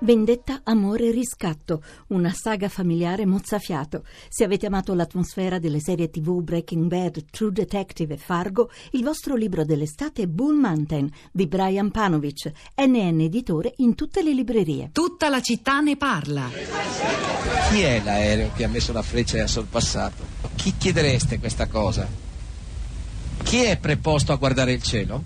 [0.00, 4.04] Vendetta, amore e riscatto, una saga familiare mozzafiato.
[4.28, 9.34] Se avete amato l'atmosfera delle serie tv Breaking Bad, True Detective e Fargo, il vostro
[9.34, 14.90] libro dell'estate è Bull Mountain di Brian Panovic, NN editore in tutte le librerie.
[14.92, 16.48] Tutta la città ne parla.
[17.68, 20.22] Chi è l'aereo che ha messo la freccia e ha sorpassato?
[20.54, 22.06] Chi chiedereste questa cosa?
[23.42, 25.24] Chi è preposto a guardare il cielo?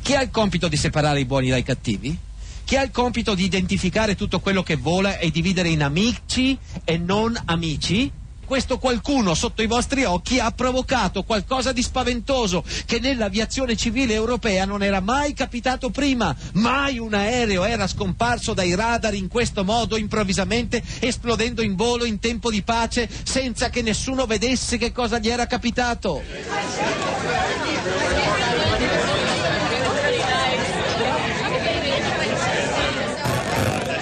[0.00, 2.28] Chi ha il compito di separare i buoni dai cattivi?
[2.64, 6.98] Chi ha il compito di identificare tutto quello che vola e dividere in amici e
[6.98, 8.12] non amici?
[8.50, 14.64] Questo qualcuno sotto i vostri occhi ha provocato qualcosa di spaventoso che nell'aviazione civile europea
[14.64, 16.34] non era mai capitato prima.
[16.54, 22.18] Mai un aereo era scomparso dai radar in questo modo improvvisamente, esplodendo in volo in
[22.18, 26.20] tempo di pace senza che nessuno vedesse che cosa gli era capitato.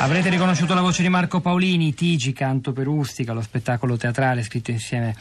[0.09, 4.71] Avrete riconosciuto la voce di Marco Paolini, Tigi, Canto per Ustica, lo spettacolo teatrale scritto
[4.71, 5.15] insieme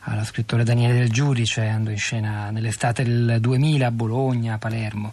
[0.00, 5.12] allo scrittore Daniele Del Giudice, andò in scena nell'estate del 2000 a Bologna, a Palermo.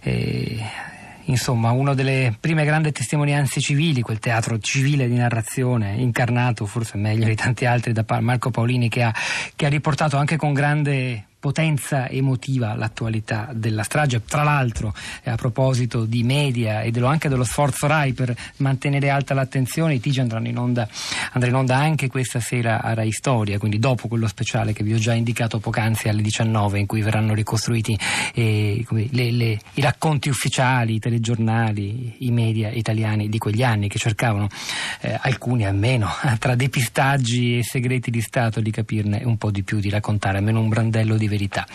[0.00, 0.62] E
[1.24, 7.26] insomma, una delle prime grandi testimonianze civili, quel teatro civile di narrazione, incarnato forse meglio
[7.26, 9.12] di tanti altri da Marco Paolini, che ha,
[9.56, 14.22] che ha riportato anche con grande potenza emotiva l'attualità della strage.
[14.24, 19.32] Tra l'altro, a proposito di media e dello, anche dello sforzo RAI per mantenere alta
[19.32, 20.86] l'attenzione, i TG andranno in onda,
[21.32, 24.92] andrà in onda anche questa sera a RAI Storia, quindi dopo quello speciale che vi
[24.92, 27.98] ho già indicato poc'anzi alle 19, in cui verranno ricostruiti
[28.34, 33.98] eh, le, le, i racconti ufficiali, i telegiornali, i media italiani di quegli anni che
[33.98, 34.48] cercavano,
[35.00, 39.80] eh, alcuni almeno, tra depistaggi e segreti di Stato, di capirne un po' di più,
[39.80, 41.66] di raccontare almeno un brandello di verità.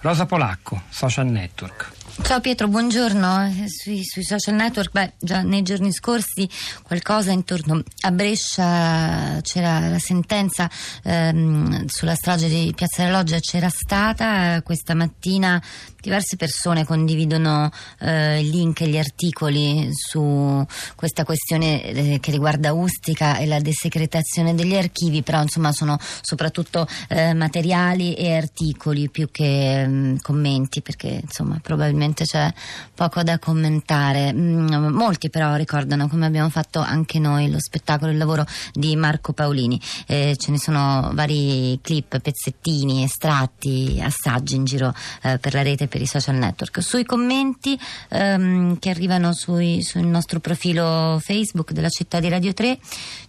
[0.00, 1.92] Rosa Polacco, Social Network.
[2.22, 3.46] Ciao Pietro, buongiorno.
[3.46, 6.48] Eh, sui, sui, social network, beh, già nei giorni scorsi
[6.82, 10.70] qualcosa intorno a Brescia c'era la sentenza
[11.02, 15.62] ehm, sulla strage di Piazza della Loggia, c'era stata questa mattina
[16.06, 17.68] diverse persone condividono
[17.98, 24.54] eh, link e gli articoli su questa questione eh, che riguarda Ustica e la desecretazione
[24.54, 30.80] degli archivi, però insomma sono soprattutto eh, materiali e articoli più che mh, mm, commenti
[30.80, 32.52] perché insomma probabilmente c'è
[32.94, 34.32] poco da commentare.
[34.32, 39.32] Mm, molti però ricordano come abbiamo fatto anche noi lo spettacolo, il lavoro di Marco
[39.32, 39.80] Paolini.
[40.06, 45.88] Eh, ce ne sono vari clip, pezzettini, estratti, assaggi in giro eh, per la rete
[45.96, 46.82] per i social network.
[46.82, 47.78] Sui commenti
[48.10, 52.78] ehm, che arrivano sui, sul nostro profilo Facebook della città di Radio 3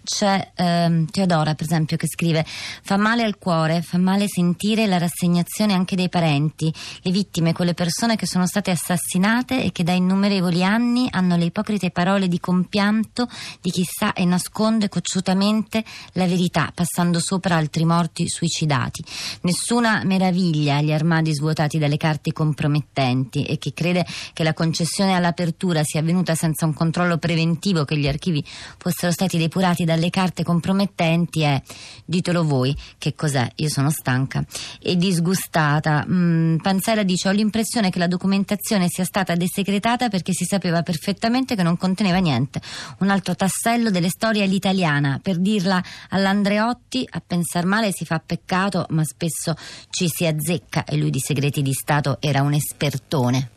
[0.03, 4.97] c'è ehm, Teodora, per esempio, che scrive: Fa male al cuore, fa male sentire la
[4.97, 6.73] rassegnazione anche dei parenti,
[7.03, 11.45] le vittime, quelle persone che sono state assassinate e che da innumerevoli anni hanno le
[11.45, 13.29] ipocrite parole di compianto
[13.61, 19.03] di chi sa e nasconde cocciutamente la verità, passando sopra altri morti suicidati.
[19.43, 24.03] Nessuna meraviglia gli armadi svuotati dalle carte compromettenti compromettenti e chi crede
[24.33, 28.43] che la concessione all'apertura sia avvenuta senza un controllo preventivo che gli archivi
[28.77, 31.61] fossero stati depurati dalle carte compromettenti è,
[32.03, 33.47] ditelo voi, che cos'è?
[33.57, 34.43] Io sono stanca
[34.81, 36.03] e disgustata.
[36.09, 41.55] Mm, Panzera dice ho l'impressione che la documentazione sia stata desecretata perché si sapeva perfettamente
[41.55, 42.59] che non conteneva niente.
[42.99, 45.19] Un altro tassello delle storie all'italiana.
[45.21, 49.53] Per dirla all'Andreotti, a pensar male si fa peccato, ma spesso
[49.89, 53.49] ci si azzecca e lui di segreti di Stato era un un espertone.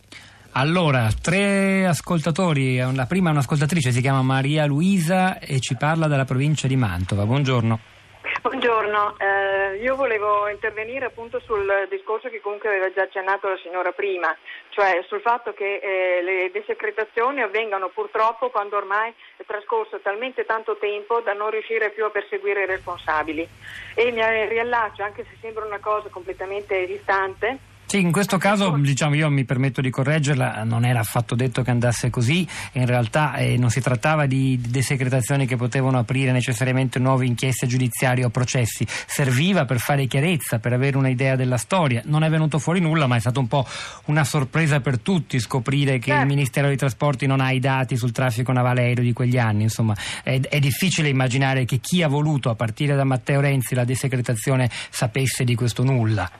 [0.52, 6.24] Allora, tre ascoltatori, la prima è un'ascoltatrice, si chiama Maria Luisa e ci parla dalla
[6.24, 7.24] provincia di Mantova.
[7.24, 7.78] Buongiorno.
[8.42, 13.92] Buongiorno, eh, io volevo intervenire appunto sul discorso che comunque aveva già accennato la signora
[13.92, 14.34] prima,
[14.70, 20.76] cioè sul fatto che eh, le desecretazioni avvengano purtroppo quando ormai è trascorso talmente tanto
[20.78, 23.46] tempo da non riuscire più a perseguire i responsabili.
[23.94, 27.58] E mi riallaccio, anche se sembra una cosa completamente distante,
[27.90, 31.72] sì, in questo caso diciamo, io mi permetto di correggerla, non era affatto detto che
[31.72, 37.26] andasse così, in realtà eh, non si trattava di desecretazioni che potevano aprire necessariamente nuove
[37.26, 42.30] inchieste giudiziarie o processi, serviva per fare chiarezza, per avere un'idea della storia, non è
[42.30, 43.66] venuto fuori nulla ma è stato un po'
[44.04, 48.12] una sorpresa per tutti scoprire che il Ministero dei Trasporti non ha i dati sul
[48.12, 49.96] traffico navale aereo di quegli anni, insomma.
[50.22, 54.70] È, è difficile immaginare che chi ha voluto a partire da Matteo Renzi la desecretazione
[54.90, 56.30] sapesse di questo nulla.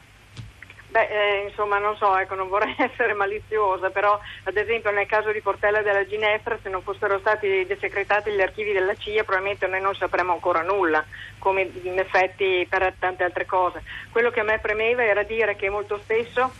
[0.90, 5.30] Beh, eh, insomma, non so, ecco, non vorrei essere maliziosa, però ad esempio nel caso
[5.30, 9.80] di Portella della Ginefra, se non fossero stati desecretati gli archivi della CIA, probabilmente noi
[9.80, 11.04] non sapremmo ancora nulla,
[11.38, 13.84] come in effetti per tante altre cose.
[14.10, 16.50] Quello che a me premeva era dire che molto spesso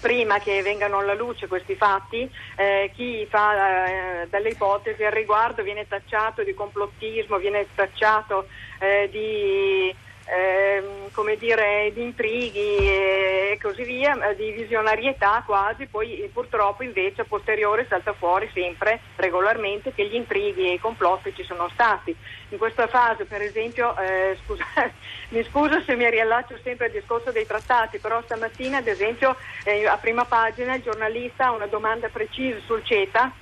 [0.00, 5.62] prima che vengano alla luce questi fatti, eh, chi fa eh, delle ipotesi al riguardo
[5.62, 8.46] viene tacciato di complottismo, viene tacciato
[8.78, 9.94] eh, di
[10.28, 17.24] Ehm, come dire, di intrighi e così via, di visionarietà quasi, poi purtroppo invece a
[17.24, 22.14] posteriore salta fuori sempre regolarmente che gli intrighi e i complotti ci sono stati.
[22.50, 24.64] In questa fase, per esempio, eh, scusa,
[25.30, 29.86] mi scuso se mi riallaccio sempre al discorso dei trattati, però stamattina, ad esempio, eh,
[29.86, 33.32] a prima pagina il giornalista ha una domanda precisa sul CETA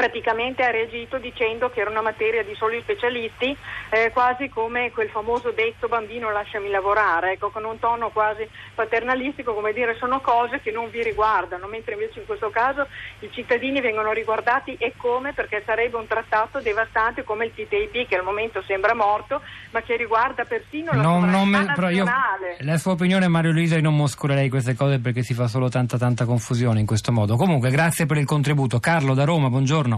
[0.00, 3.54] praticamente ha reagito dicendo che era una materia di soli specialisti,
[3.90, 9.52] eh, quasi come quel famoso detto bambino lasciami lavorare, ecco, con un tono quasi paternalistico,
[9.52, 12.86] come dire sono cose che non vi riguardano, mentre invece in questo caso
[13.18, 18.16] i cittadini vengono riguardati e come perché sarebbe un trattato devastante come il TTIP che
[18.16, 19.42] al momento sembra morto,
[19.72, 22.56] ma che riguarda persino la non, non me, nazionale.
[22.58, 25.68] Io, la sua opinione Mario Luisa io non moscolerei queste cose perché si fa solo
[25.68, 27.36] tanta tanta confusione in questo modo.
[27.36, 28.80] Comunque grazie per il contributo.
[28.80, 29.89] Carlo da Roma, buongiorno.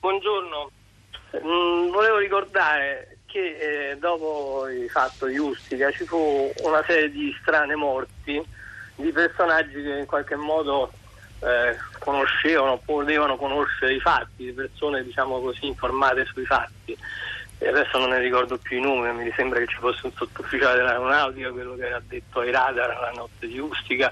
[0.00, 0.70] Buongiorno,
[1.36, 7.36] mm, volevo ricordare che eh, dopo il fatto di Ustica ci fu una serie di
[7.40, 8.42] strane morti
[8.96, 10.90] di personaggi che in qualche modo
[11.40, 16.96] eh, conoscevano, potevano conoscere i fatti, di persone diciamo così informate sui fatti.
[17.62, 20.78] E adesso non ne ricordo più i nomi, mi sembra che ci fosse un sottufficiale
[20.78, 24.10] dell'aeronautica, quello che era detto ai radar la notte di Ustica,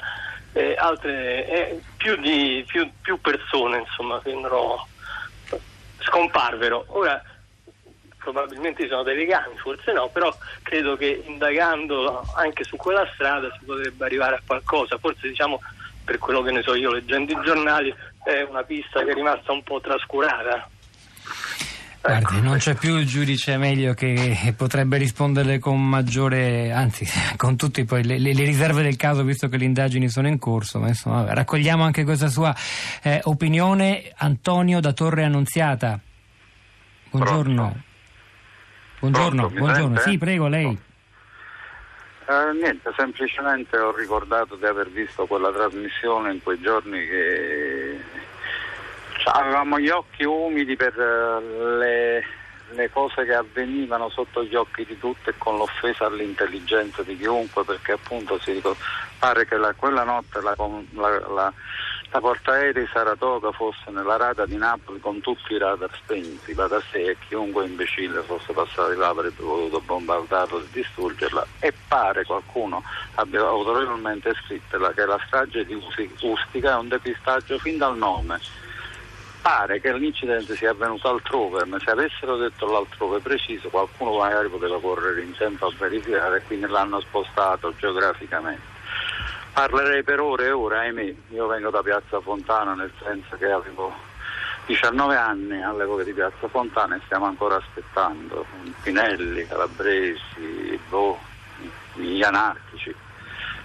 [0.53, 4.87] e altre, eh, più, di, più, più persone insomma vennero
[6.01, 6.85] scomparvero.
[6.89, 7.23] Ora
[8.19, 13.51] probabilmente ci sono dei legami, forse no, però credo che indagando anche su quella strada
[13.59, 14.99] si potrebbe arrivare a qualcosa.
[14.99, 15.61] Forse diciamo,
[16.05, 19.53] per quello che ne so io leggendo i giornali, è una pista che è rimasta
[19.53, 20.69] un po' trascurata.
[22.01, 22.45] Guardi, ecco.
[22.45, 27.07] non c'è più il giudice meglio che potrebbe risponderle con maggiore, anzi,
[27.37, 30.79] con tutte le, le, riserve del caso, visto che le indagini sono in corso.
[30.79, 32.55] Ma insomma, raccogliamo anche questa sua
[33.03, 34.13] eh, opinione.
[34.17, 35.99] Antonio da Torre Annunziata.
[37.11, 37.55] Buongiorno.
[37.55, 37.87] Pronto?
[39.01, 39.99] Buongiorno, Pronto, buongiorno.
[40.01, 40.87] Sì, prego, lei.
[42.27, 47.68] Uh, niente, semplicemente ho ricordato di aver visto quella trasmissione in quei giorni che
[49.33, 52.25] avevamo gli occhi umidi per eh, le,
[52.71, 57.65] le, cose che avvenivano sotto gli occhi di tutti e con l'offesa all'intelligenza di chiunque
[57.65, 58.63] perché appunto si
[59.19, 61.53] pare che la, quella notte la, la, la,
[62.11, 66.81] la portaerei Saratoga fosse nella rada di Napoli con tutti i radar spenti, va da
[66.91, 71.47] sé e chiunque imbecille fosse passato di là avrebbe voluto bombardarla e distruggerla.
[71.61, 72.83] E pare qualcuno
[73.17, 75.75] abbia autorevolmente scritto che la strage di
[76.21, 78.67] Ustica è un depistaggio fin dal nome
[79.49, 84.79] pare che l'incidente sia avvenuto altrove, ma se avessero detto l'altrove preciso qualcuno magari poteva
[84.79, 88.77] correre in tempo a verificare e quindi l'hanno spostato geograficamente.
[89.55, 93.91] Parlerei per ore e ore, ahimè, io vengo da Piazza Fontana nel senso che avevo
[94.67, 98.45] 19 anni all'epoca di Piazza Fontana e stiamo ancora aspettando.
[98.83, 101.19] Pinelli, Calabresi, boh,
[101.95, 102.95] gli anarchici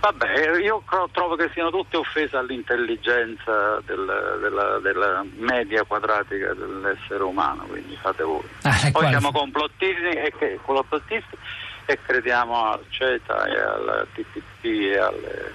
[0.03, 0.83] Vabbè, io
[1.13, 8.21] trovo che siano tutte offese all'intelligenza del, della, della, media quadratica dell'essere umano, quindi fate
[8.23, 8.43] voi.
[8.63, 11.37] Ah, Poi siamo complottisti e, che, complottisti
[11.85, 15.53] e crediamo al CETA e al TTP e alle...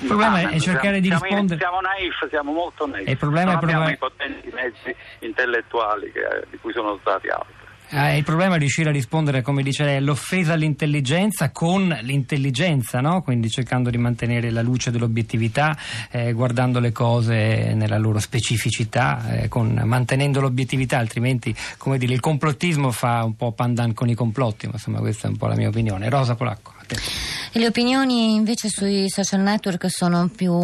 [0.00, 1.60] Il problema ah, è cercare di siamo, rispondere.
[1.60, 3.06] Siamo naif, siamo molto naif.
[3.06, 7.54] il problema non è abbiamo i potenti mezzi intellettuali che, di cui sono stati altri.
[7.92, 13.20] Eh, il problema è riuscire a rispondere, come dice lei, all'offesa all'intelligenza con l'intelligenza, no?
[13.22, 15.76] quindi cercando di mantenere la luce dell'obiettività,
[16.10, 22.20] eh, guardando le cose nella loro specificità, eh, con, mantenendo l'obiettività, altrimenti come dire, il
[22.20, 25.56] complottismo fa un po' pandan con i complotti, ma insomma questa è un po' la
[25.56, 26.08] mia opinione.
[26.08, 26.74] Rosa Polacco.
[27.52, 30.54] E le opinioni invece sui social network sono più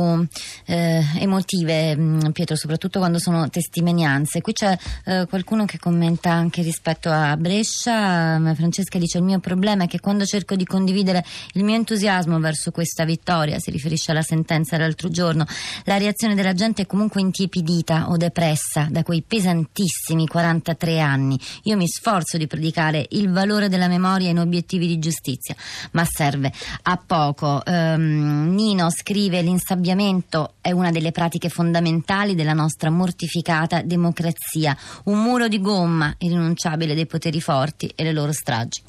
[0.66, 4.40] eh, emotive, mm, Pietro, soprattutto quando sono testimonianze.
[4.40, 8.40] Qui c'è eh, qualcuno che commenta anche rispetto a Brescia.
[8.55, 11.25] Francesca dice: Il mio problema è che quando cerco di condividere
[11.55, 15.45] il mio entusiasmo verso questa vittoria, si riferisce alla sentenza dell'altro giorno,
[15.87, 21.37] la reazione della gente è comunque intiepidita o depressa da quei pesantissimi 43 anni.
[21.64, 25.57] Io mi sforzo di predicare il valore della memoria in obiettivi di giustizia,
[25.90, 26.52] ma serve
[26.83, 27.62] a poco.
[27.64, 35.49] Um, Nino scrive l'insabbiamento è una delle pratiche fondamentali della nostra mortificata democrazia, un muro
[35.49, 38.83] di gomma irrinunciabile dei poteri forti e le loro stragi.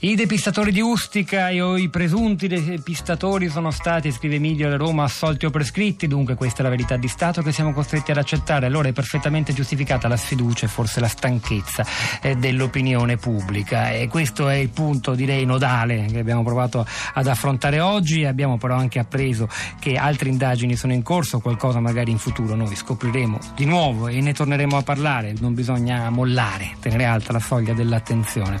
[0.00, 5.46] I depistatori di Ustica o i presunti depistatori sono stati, scrive Emilio da Roma, assolti
[5.46, 8.66] o prescritti, dunque questa è la verità di Stato che siamo costretti ad accettare.
[8.66, 11.86] Allora è perfettamente giustificata la sfiducia e forse la stanchezza
[12.20, 13.92] eh, dell'opinione pubblica.
[13.92, 18.26] E questo è il punto, direi, nodale che abbiamo provato ad affrontare oggi.
[18.26, 19.48] Abbiamo però anche appreso
[19.78, 24.20] che altre indagini sono in corso, qualcosa magari in futuro noi scopriremo di nuovo e
[24.20, 25.32] ne torneremo a parlare.
[25.38, 28.60] Non bisogna mollare, tenere alta la soglia dell'attenzione.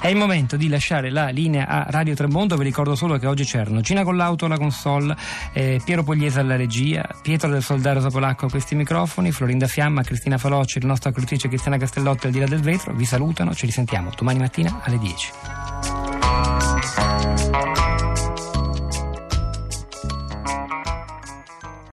[0.00, 3.44] È il momento di lasciare la linea a Radio Tremondo, vi ricordo solo che oggi
[3.44, 5.14] c'erano Gina Collauto alla console,
[5.52, 10.38] eh, Piero Pogliese alla regia, Pietro del Soldaro Zapolacco a questi microfoni, Florinda Fiamma, Cristina
[10.38, 14.10] Falocci, la nostra curatrice Cristiana Castellotti al di là del vetro, vi salutano, ci risentiamo
[14.16, 15.69] domani mattina alle 10.